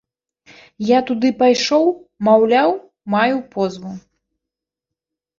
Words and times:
Я 0.91 0.99
туды 1.09 1.29
пайшоў, 1.41 1.83
маўляў 2.27 2.71
маю 3.15 3.35
позву. 3.53 3.93